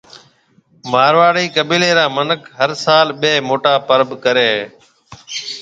مارواڙِي 0.91 1.45
قبيلَي 1.55 1.91
را 1.97 2.05
مِنک 2.15 2.41
هر 2.59 2.71
سال 2.85 3.07
ٻي 3.21 3.31
موٽا 3.47 3.73
پَرٻ 3.87 4.07
ڪريَ 4.23 4.47
هيَ۔ 4.53 4.63